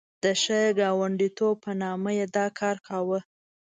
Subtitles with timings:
[0.23, 3.19] د ښه ګاونډیتوب په نامه یې دا کار کاوه.